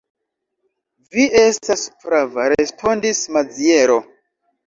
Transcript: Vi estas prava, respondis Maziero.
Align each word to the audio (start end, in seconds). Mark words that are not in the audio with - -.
Vi 1.17 1.25
estas 1.41 1.83
prava, 2.05 2.47
respondis 2.53 3.23
Maziero. 3.37 3.99